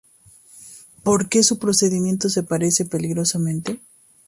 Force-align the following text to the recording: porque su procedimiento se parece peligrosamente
porque 1.03 1.43
su 1.43 1.59
procedimiento 1.59 2.27
se 2.27 2.41
parece 2.41 2.85
peligrosamente 2.85 3.79